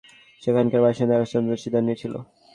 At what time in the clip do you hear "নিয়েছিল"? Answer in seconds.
1.87-2.13